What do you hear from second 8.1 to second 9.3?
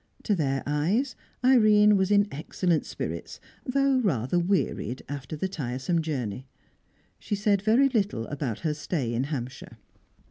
about her stay in